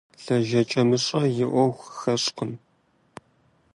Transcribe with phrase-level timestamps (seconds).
[0.23, 2.51] ЛэжьэкӀэмыщӀэ и Ӏуэху хэщӀыркъым.